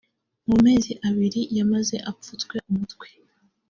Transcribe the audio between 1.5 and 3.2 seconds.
yamaze apfutswe umutwe